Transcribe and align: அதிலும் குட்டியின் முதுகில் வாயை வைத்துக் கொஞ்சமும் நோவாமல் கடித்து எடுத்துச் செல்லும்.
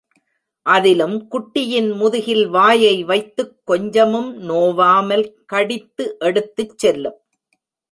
அதிலும் 0.65 1.27
குட்டியின் 1.31 1.89
முதுகில் 1.95 2.45
வாயை 2.47 3.03
வைத்துக் 3.03 3.55
கொஞ்சமும் 3.63 4.31
நோவாமல் 4.49 5.25
கடித்து 5.45 6.15
எடுத்துச் 6.19 6.77
செல்லும். 6.77 7.19